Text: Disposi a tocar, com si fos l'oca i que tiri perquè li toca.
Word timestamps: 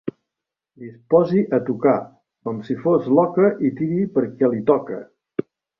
Disposi 0.83 1.43
a 1.59 1.59
tocar, 1.69 1.93
com 2.49 2.65
si 2.71 2.79
fos 2.87 3.13
l'oca 3.17 3.53
i 3.53 3.55
que 3.63 3.73
tiri 3.83 4.05
perquè 4.19 4.53
li 4.55 4.69
toca. 4.73 5.03